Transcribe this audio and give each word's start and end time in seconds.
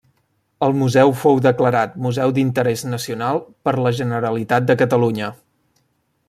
El 0.67 0.71
museu 0.77 1.11
fou 1.23 1.41
declarat 1.45 1.93
museu 2.05 2.33
d'interès 2.37 2.85
nacional 2.95 3.43
per 3.69 3.75
la 3.83 3.93
Generalitat 3.99 4.67
de 4.73 4.79
Catalunya. 4.83 5.31